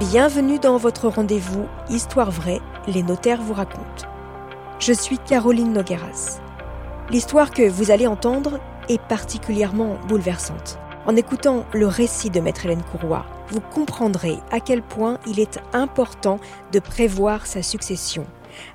[0.00, 4.06] Bienvenue dans votre rendez-vous Histoire vraie, les notaires vous racontent.
[4.78, 6.38] Je suis Caroline Nogueras.
[7.10, 10.78] L'histoire que vous allez entendre est particulièrement bouleversante.
[11.04, 15.58] En écoutant le récit de Maître Hélène Courroy, vous comprendrez à quel point il est
[15.72, 16.38] important
[16.70, 18.24] de prévoir sa succession,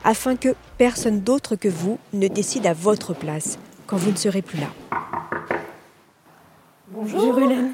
[0.04, 4.42] afin que personne d'autre que vous ne décide à votre place quand vous ne serez
[4.42, 4.68] plus là.
[6.90, 7.71] Bonjour Hélène.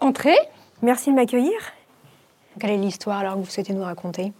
[0.00, 0.36] Entrez.
[0.84, 1.52] Merci de m'accueillir.
[2.58, 4.32] Quelle est l'histoire alors que vous souhaitez nous raconter?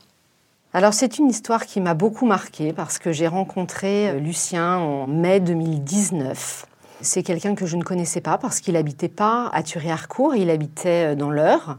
[0.73, 5.07] Alors c'est une histoire qui m'a beaucoup marquée parce que j'ai rencontré euh, Lucien en
[5.07, 6.67] mai 2019.
[7.01, 11.13] C'est quelqu'un que je ne connaissais pas parce qu'il n'habitait pas à Thury-Harcourt, il habitait
[11.13, 11.79] euh, dans l'Eure.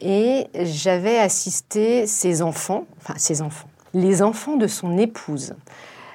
[0.00, 5.54] Et j'avais assisté ses enfants, enfin ses enfants, les enfants de son épouse,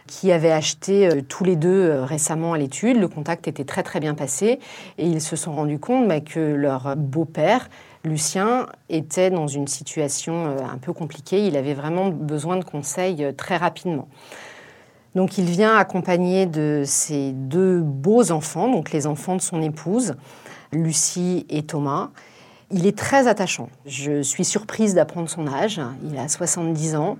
[0.07, 2.97] qui avaient acheté euh, tous les deux récemment à l'étude.
[2.97, 4.59] Le contact était très très bien passé
[4.97, 7.69] et ils se sont rendus compte bah, que leur beau-père
[8.07, 11.45] Lucien était dans une situation euh, un peu compliquée.
[11.45, 14.07] Il avait vraiment besoin de conseils euh, très rapidement.
[15.15, 20.15] Donc il vient accompagné de ses deux beaux enfants, donc les enfants de son épouse,
[20.71, 22.09] Lucie et Thomas.
[22.69, 23.69] Il est très attachant.
[23.85, 25.81] Je suis surprise d'apprendre son âge.
[26.03, 27.17] Il a 70 ans.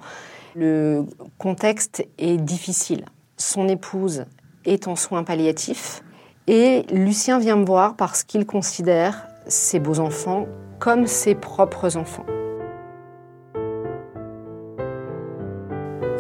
[0.60, 1.06] Le
[1.38, 3.06] contexte est difficile.
[3.38, 4.26] Son épouse
[4.66, 6.02] est en soins palliatifs
[6.48, 10.48] et Lucien vient me voir parce qu'il considère ses beaux enfants
[10.80, 12.26] comme ses propres enfants.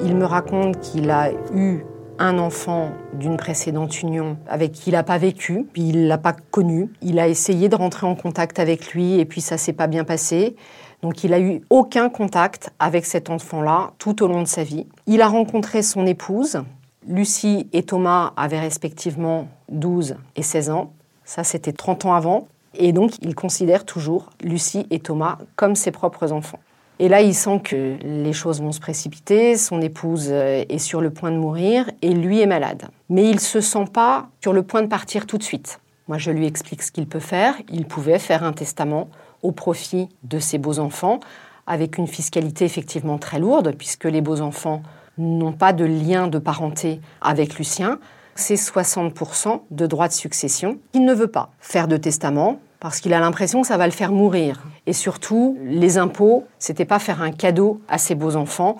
[0.03, 1.83] Il me raconte qu'il a eu
[2.20, 6.34] un enfant d'une précédente union avec qui il n'a pas vécu, puis il l'a pas
[6.34, 6.92] connu.
[7.02, 10.04] Il a essayé de rentrer en contact avec lui et puis ça s'est pas bien
[10.04, 10.56] passé.
[11.02, 14.88] Donc il a eu aucun contact avec cet enfant-là tout au long de sa vie.
[15.06, 16.62] Il a rencontré son épouse.
[17.08, 20.94] Lucie et Thomas avaient respectivement 12 et 16 ans.
[21.23, 22.48] Ça, c'était 30 ans avant.
[22.73, 26.60] Et donc, il considère toujours Lucie et Thomas comme ses propres enfants.
[27.00, 30.99] Et là, il sent que les choses vont se précipiter, son épouse euh, est sur
[30.99, 32.88] le point de mourir et lui est malade.
[33.10, 35.80] Mais il ne se sent pas sur le point de partir tout de suite.
[36.08, 37.55] Moi, je lui explique ce qu'il peut faire.
[37.71, 39.10] Il pouvait faire un testament
[39.44, 41.20] au profit de ses beaux-enfants,
[41.67, 44.82] avec une fiscalité effectivement très lourde, puisque les beaux-enfants
[45.20, 48.00] n'ont pas de lien de parenté avec Lucien.
[48.36, 50.80] C'est 60% de droits de succession.
[50.94, 53.92] Il ne veut pas faire de testament, parce qu'il a l'impression que ça va le
[53.92, 54.64] faire mourir.
[54.86, 58.77] Et surtout, les impôts, c'était pas faire un cadeau à ses beaux enfants.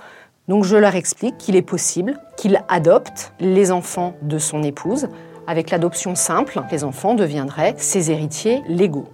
[0.47, 5.08] Donc je leur explique qu'il est possible qu'il adopte les enfants de son épouse.
[5.47, 9.08] Avec l'adoption simple, les enfants deviendraient ses héritiers légaux.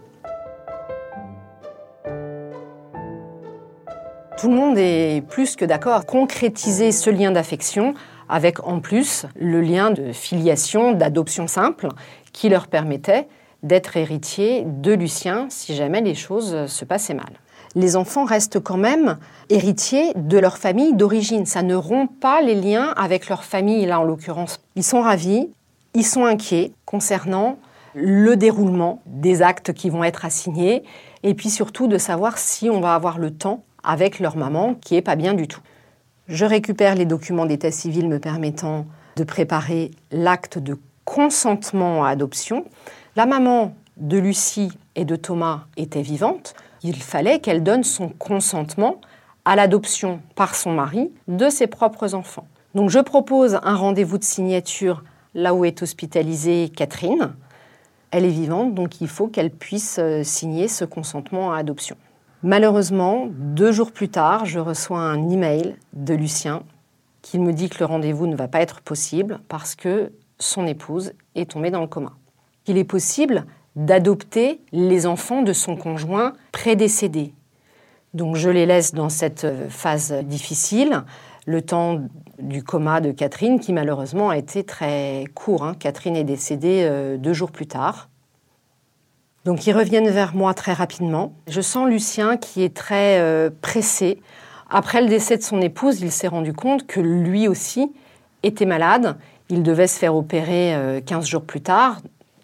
[4.38, 7.94] Tout le monde est plus que d'accord à concrétiser ce lien d'affection
[8.28, 11.88] avec en plus le lien de filiation, d'adoption simple,
[12.32, 13.28] qui leur permettait
[13.64, 17.40] d'être héritier de Lucien si jamais les choses se passaient mal.
[17.76, 19.18] Les enfants restent quand même
[19.50, 21.46] héritiers de leur famille d'origine.
[21.46, 24.60] Ça ne rompt pas les liens avec leur famille, là en l'occurrence.
[24.76, 25.50] Ils sont ravis,
[25.96, 27.58] ils sont inquiets concernant
[27.96, 30.84] le déroulement des actes qui vont être assignés
[31.24, 34.96] et puis surtout de savoir si on va avoir le temps avec leur maman qui
[34.96, 35.62] est pas bien du tout.
[36.28, 38.86] Je récupère les documents d'état civil me permettant
[39.16, 42.66] de préparer l'acte de consentement à adoption.
[43.16, 46.56] La maman de Lucie et de Thomas était vivante.
[46.82, 49.02] Il fallait qu'elle donne son consentement
[49.46, 52.48] à l'adoption par son mari de ses propres enfants.
[52.74, 55.04] Donc je propose un rendez-vous de signature
[55.36, 57.36] là où est hospitalisée Catherine.
[58.10, 61.98] Elle est vivante, donc il faut qu'elle puisse euh, signer ce consentement à adoption.
[62.42, 66.64] Malheureusement, deux jours plus tard, je reçois un email de Lucien
[67.22, 71.14] qui me dit que le rendez-vous ne va pas être possible parce que son épouse
[71.36, 72.14] est tombée dans le coma
[72.64, 77.34] qu'il est possible d'adopter les enfants de son conjoint prédécédé.
[78.14, 81.04] Donc je les laisse dans cette phase difficile,
[81.46, 82.02] le temps
[82.40, 85.64] du coma de Catherine, qui malheureusement a été très court.
[85.64, 85.76] Hein.
[85.78, 88.10] Catherine est décédée euh, deux jours plus tard.
[89.46, 91.34] Donc ils reviennent vers moi très rapidement.
[91.48, 94.22] Je sens Lucien qui est très euh, pressé.
[94.70, 97.92] Après le décès de son épouse, il s'est rendu compte que lui aussi
[98.44, 99.18] était malade.
[99.50, 102.00] Il devait se faire opérer 15 euh, jours plus tard,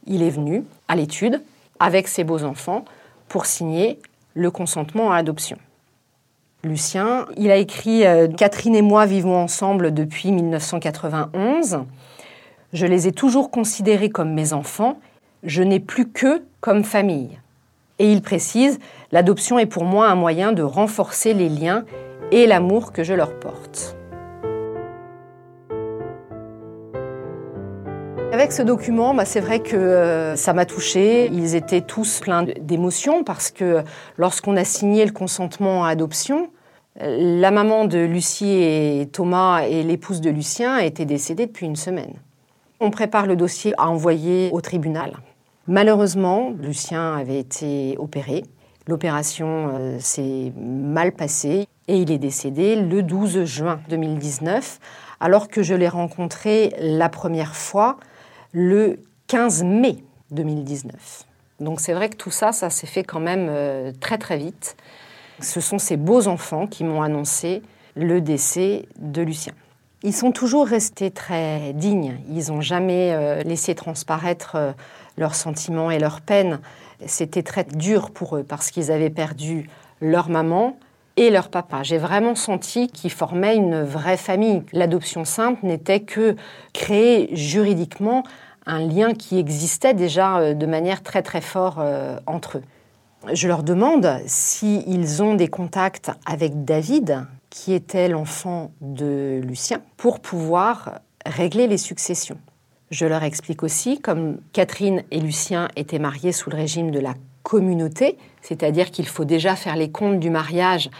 [0.07, 1.42] il est venu à l'étude
[1.80, 2.86] avec ses beaux-enfants
[3.28, 4.00] pour signer
[4.34, 5.57] le consentement à l'adoption.
[6.63, 11.80] Lucien, il a écrit euh, Catherine et moi vivons ensemble depuis 1991.
[12.74, 15.00] Je les ai toujours considérés comme mes enfants.
[15.44, 17.40] Je n'ai plus qu'eux comme famille.
[17.98, 18.80] Et il précise
[19.12, 21.84] L'adoption est pour moi un moyen de renforcer les liens
[22.31, 23.99] et l'amour que je leur porte.
[28.39, 31.30] Avec ce document, bah, c'est vrai que euh, ça m'a touchée.
[31.33, 33.83] Ils étaient tous pleins d'émotions parce que
[34.18, 36.50] lorsqu'on a signé le consentement à adoption,
[37.01, 41.75] euh, la maman de Lucie et Thomas et l'épouse de Lucien étaient décédées depuis une
[41.75, 42.13] semaine.
[42.80, 45.18] On prépare le dossier à envoyer au tribunal.
[45.68, 48.45] Malheureusement, Lucien avait été opéré.
[48.88, 54.80] L'opération euh, s'est mal passée et il est décédé le 12 juin 2019,
[55.19, 57.97] alors que je l'ai rencontré la première fois
[58.51, 59.98] le 15 mai
[60.31, 61.25] 2019.
[61.60, 64.75] Donc c'est vrai que tout ça, ça s'est fait quand même euh, très très vite.
[65.42, 67.62] Ce sont ces beaux enfants qui m'ont annoncé
[67.96, 69.54] le décès de Lucien.
[70.04, 72.18] Ils sont toujours restés très dignes.
[72.30, 74.74] Ils n'ont jamais euh, laissé transparaître
[75.18, 76.60] leurs sentiments et leurs peines.
[77.06, 79.69] C'était très dur pour eux parce qu'ils avaient perdu
[80.01, 80.78] leur maman
[81.19, 81.83] et leur papa.
[81.83, 84.63] J'ai vraiment senti qu'ils formaient une vraie famille.
[84.71, 86.38] L'adoption simple n'était que
[86.71, 88.24] créer juridiquement
[88.66, 92.63] un lien qui existait déjà euh, de manière très très forte euh, entre eux.
[93.33, 100.22] Je leur demande s'ils ont des contacts avec David, qui était l'enfant de Lucien, pour
[100.22, 102.38] pouvoir régler les successions.
[102.92, 107.13] Je leur explique aussi, comme Catherine et Lucien étaient mariés sous le régime de la
[107.50, 110.92] communauté, c'est-à-dire qu'il faut déjà faire les comptes du mariage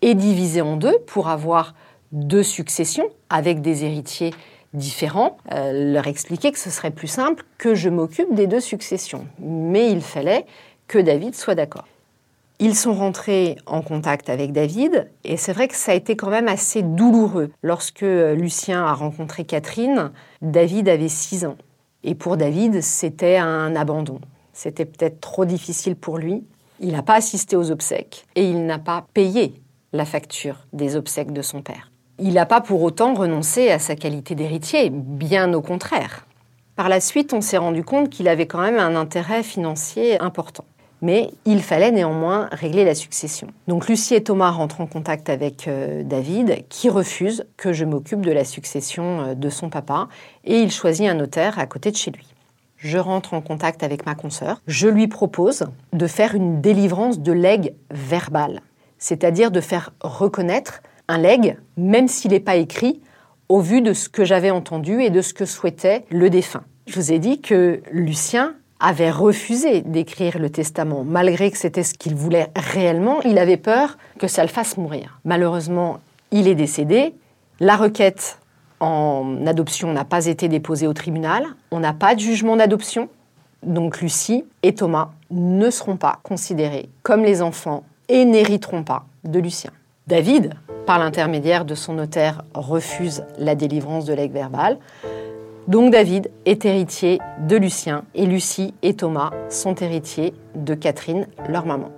[0.00, 1.74] et diviser en deux pour avoir
[2.12, 4.32] deux successions avec des héritiers
[4.72, 9.26] différents, euh, leur expliquer que ce serait plus simple que je m'occupe des deux successions.
[9.38, 10.46] Mais il fallait
[10.86, 11.84] que David soit d'accord.
[12.58, 16.30] Ils sont rentrés en contact avec David et c'est vrai que ça a été quand
[16.30, 17.50] même assez douloureux.
[17.62, 20.10] Lorsque Lucien a rencontré Catherine,
[20.40, 21.58] David avait 6 ans.
[22.02, 24.20] Et pour David, c'était un abandon.
[24.58, 26.42] C'était peut-être trop difficile pour lui.
[26.80, 29.54] Il n'a pas assisté aux obsèques et il n'a pas payé
[29.92, 31.92] la facture des obsèques de son père.
[32.18, 36.26] Il n'a pas pour autant renoncé à sa qualité d'héritier, bien au contraire.
[36.74, 40.64] Par la suite, on s'est rendu compte qu'il avait quand même un intérêt financier important
[41.00, 43.46] mais il fallait néanmoins régler la succession.
[43.68, 48.20] Donc Lucie et Thomas rentrent en contact avec euh, David, qui refuse que je m'occupe
[48.22, 50.08] de la succession euh, de son papa,
[50.44, 52.26] et il choisit un notaire à côté de chez lui.
[52.78, 54.62] Je rentre en contact avec ma consoeur.
[54.68, 58.60] Je lui propose de faire une délivrance de legs verbal,
[58.98, 63.00] c'est-à-dire de faire reconnaître un leg, même s'il n'est pas écrit,
[63.48, 66.62] au vu de ce que j'avais entendu et de ce que souhaitait le défunt.
[66.86, 71.94] Je vous ai dit que Lucien avait refusé d'écrire le testament, malgré que c'était ce
[71.94, 75.18] qu'il voulait réellement, il avait peur que ça le fasse mourir.
[75.24, 75.98] Malheureusement,
[76.30, 77.14] il est décédé.
[77.58, 78.38] La requête
[78.80, 81.44] en adoption n'a pas été déposée au tribunal.
[81.70, 83.08] On n'a pas de jugement d'adoption.
[83.62, 89.40] Donc Lucie et Thomas ne seront pas considérés comme les enfants et n'hériteront pas de
[89.40, 89.70] Lucien.
[90.06, 90.54] David,
[90.86, 94.78] par l'intermédiaire de son notaire, refuse la délivrance de l'aigle verbal.
[95.66, 101.66] Donc David est héritier de Lucien et Lucie et Thomas sont héritiers de Catherine, leur
[101.66, 101.90] maman.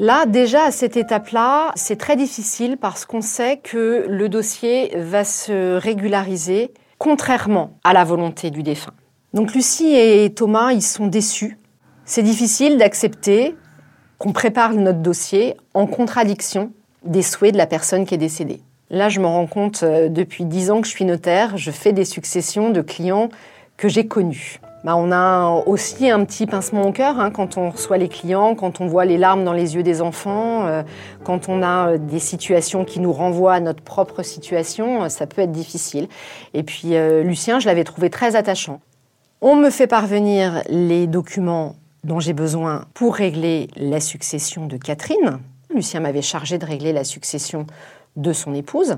[0.00, 5.24] Là, déjà à cette étape-là, c'est très difficile parce qu'on sait que le dossier va
[5.24, 8.94] se régulariser contrairement à la volonté du défunt.
[9.34, 11.58] Donc Lucie et Thomas, ils sont déçus.
[12.06, 13.54] C'est difficile d'accepter
[14.16, 16.72] qu'on prépare notre dossier en contradiction
[17.04, 18.62] des souhaits de la personne qui est décédée.
[18.88, 21.92] Là, je me rends compte, euh, depuis dix ans que je suis notaire, je fais
[21.92, 23.28] des successions de clients
[23.76, 24.60] que j'ai connus.
[24.84, 28.54] Bah, on a aussi un petit pincement au cœur hein, quand on reçoit les clients,
[28.54, 30.82] quand on voit les larmes dans les yeux des enfants, euh,
[31.22, 35.42] quand on a euh, des situations qui nous renvoient à notre propre situation, ça peut
[35.42, 36.08] être difficile.
[36.54, 38.80] Et puis Lucien, je l'avais trouvé très attachant.
[39.42, 45.40] On me fait parvenir les documents dont j'ai besoin pour régler la succession de Catherine.
[45.74, 47.66] Lucien m'avait chargé de régler la succession
[48.16, 48.96] de son épouse.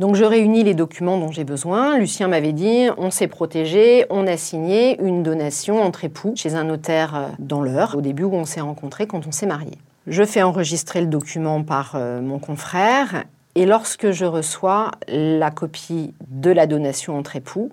[0.00, 1.98] Donc je réunis les documents dont j'ai besoin.
[1.98, 6.64] Lucien m'avait dit, on s'est protégé, on a signé une donation entre époux chez un
[6.64, 9.76] notaire euh, dans l'heure, au début où on s'est rencontrés quand on s'est mariés.
[10.06, 16.14] Je fais enregistrer le document par euh, mon confrère et lorsque je reçois la copie
[16.28, 17.70] de la donation entre époux,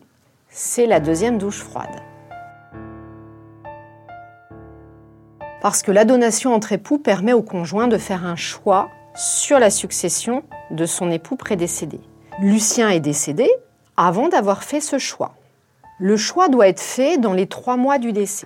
[0.49, 1.95] c'est la deuxième douche froide.
[5.61, 9.69] Parce que la donation entre époux permet au conjoint de faire un choix sur la
[9.69, 12.01] succession de son époux prédécédé.
[12.39, 13.49] Lucien est décédé
[13.95, 15.33] avant d'avoir fait ce choix.
[15.99, 18.45] Le choix doit être fait dans les trois mois du décès.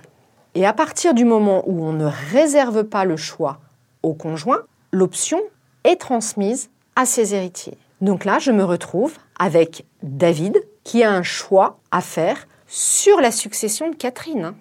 [0.54, 3.58] Et à partir du moment où on ne réserve pas le choix
[4.02, 5.40] au conjoint, l'option
[5.84, 7.76] est transmise à ses héritiers.
[8.00, 13.30] Donc là, je me retrouve avec David qui a un choix à faire sur la
[13.30, 14.54] succession de Catherine.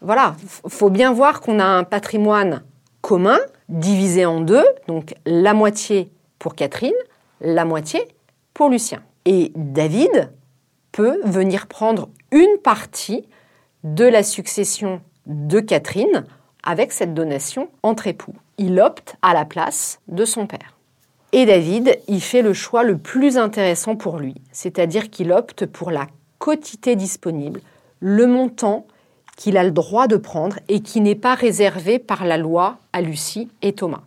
[0.00, 0.36] Voilà,
[0.68, 2.62] faut bien voir qu'on a un patrimoine
[3.00, 3.38] commun
[3.68, 6.92] divisé en deux, donc la moitié pour Catherine,
[7.40, 8.06] la moitié
[8.56, 9.02] pour Lucien.
[9.26, 10.32] Et David
[10.90, 13.28] peut venir prendre une partie
[13.84, 16.24] de la succession de Catherine
[16.64, 18.32] avec cette donation entre époux.
[18.56, 20.78] Il opte à la place de son père.
[21.32, 25.90] Et David, il fait le choix le plus intéressant pour lui, c'est-à-dire qu'il opte pour
[25.90, 26.06] la
[26.38, 27.60] quotité disponible,
[28.00, 28.86] le montant
[29.36, 33.02] qu'il a le droit de prendre et qui n'est pas réservé par la loi à
[33.02, 34.04] Lucie et Thomas.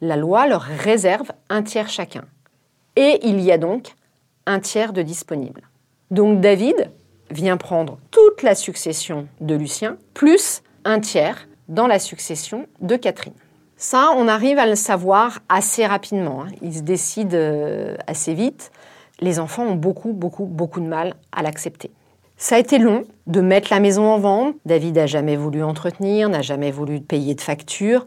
[0.00, 2.24] La loi leur réserve un tiers chacun.
[2.98, 3.94] Et il y a donc
[4.44, 5.62] un tiers de disponible.
[6.10, 6.90] Donc David
[7.30, 13.34] vient prendre toute la succession de Lucien, plus un tiers dans la succession de Catherine.
[13.76, 16.42] Ça, on arrive à le savoir assez rapidement.
[16.42, 16.48] Hein.
[16.60, 18.72] Il se décide euh, assez vite.
[19.20, 21.92] Les enfants ont beaucoup, beaucoup, beaucoup de mal à l'accepter.
[22.36, 24.56] Ça a été long de mettre la maison en vente.
[24.66, 28.06] David n'a jamais voulu entretenir, n'a jamais voulu payer de facture.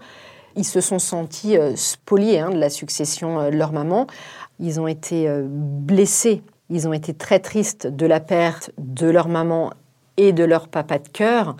[0.56, 4.08] Ils se sont sentis euh, spoliés hein, de la succession euh, de leur maman.
[4.62, 9.74] Ils ont été blessés, ils ont été très tristes de la perte de leur maman
[10.18, 11.56] et de leur papa de cœur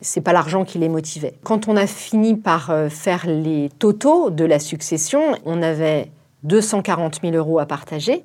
[0.00, 1.34] c'est pas l'argent qui les motivait.
[1.44, 6.10] Quand on a fini par euh, faire les totaux de la succession, on avait
[6.44, 8.24] 240 000 euros à partager,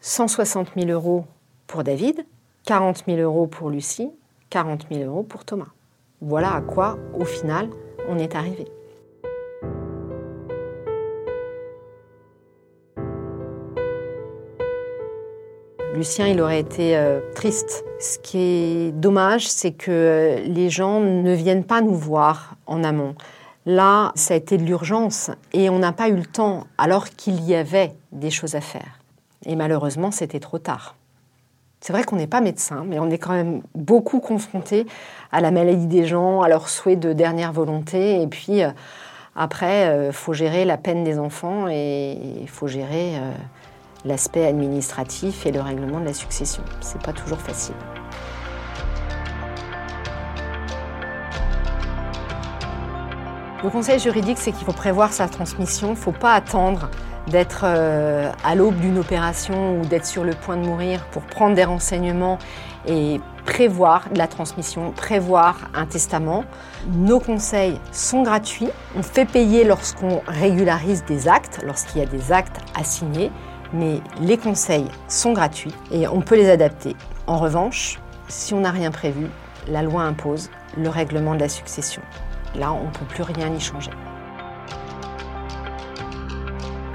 [0.00, 1.24] 160 000 euros
[1.66, 2.24] pour David,
[2.64, 4.10] 40 000 euros pour Lucie,
[4.50, 5.68] 40 000 euros pour Thomas.
[6.20, 7.68] Voilà à quoi, au final,
[8.08, 8.66] on est arrivé.
[15.94, 17.84] Lucien, il aurait été euh, triste.
[17.98, 22.84] Ce qui est dommage, c'est que euh, les gens ne viennent pas nous voir en
[22.84, 23.14] amont.
[23.64, 27.42] Là, ça a été de l'urgence et on n'a pas eu le temps alors qu'il
[27.42, 29.00] y avait des choses à faire.
[29.46, 30.94] Et malheureusement, c'était trop tard.
[31.80, 34.86] C'est vrai qu'on n'est pas médecin, mais on est quand même beaucoup confronté
[35.32, 38.20] à la maladie des gens, à leurs souhaits de dernière volonté.
[38.20, 38.70] Et puis, euh,
[39.36, 43.12] après, il faut gérer la peine des enfants et il faut gérer
[44.04, 46.62] l'aspect administratif et le règlement de la succession.
[46.80, 47.74] C'est pas toujours facile.
[53.64, 55.88] Le conseil juridique, c'est qu'il faut prévoir sa transmission.
[55.88, 56.88] Il ne faut pas attendre
[57.26, 61.56] d'être euh, à l'aube d'une opération ou d'être sur le point de mourir pour prendre
[61.56, 62.38] des renseignements
[62.86, 66.44] et prévoir la transmission, prévoir un testament.
[66.92, 68.68] Nos conseils sont gratuits.
[68.96, 73.30] On fait payer lorsqu'on régularise des actes, lorsqu'il y a des actes à signer
[73.72, 76.96] mais les conseils sont gratuits et on peut les adapter.
[77.26, 77.98] En revanche,
[78.28, 79.26] si on n'a rien prévu,
[79.68, 82.02] la loi impose le règlement de la succession.
[82.54, 83.90] Là, on ne peut plus rien y changer.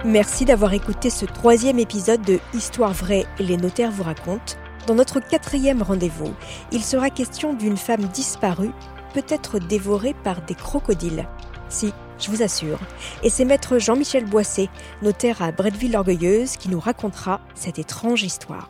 [0.05, 4.55] Merci d'avoir écouté ce troisième épisode de Histoire vraie, les notaires vous racontent.
[4.85, 6.33] Dans notre quatrième rendez-vous,
[6.73, 8.73] il sera question d'une femme disparue,
[9.13, 11.25] peut-être dévorée par des crocodiles.
[11.69, 12.79] Si, je vous assure.
[13.23, 14.69] Et c'est maître Jean-Michel Boisset,
[15.01, 18.69] notaire à Bretteville-l'Orgueilleuse, qui nous racontera cette étrange histoire.